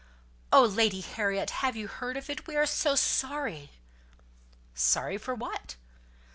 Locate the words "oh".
0.51-0.63